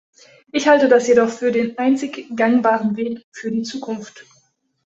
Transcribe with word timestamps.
Ich 0.51 0.67
halte 0.67 0.89
das 0.89 1.07
jedoch 1.07 1.29
für 1.29 1.51
den 1.51 1.77
einzig 1.77 2.35
gangbaren 2.35 2.97
Weg 2.97 3.23
für 3.31 3.51
die 3.51 3.61
Zukunft. 3.61 4.25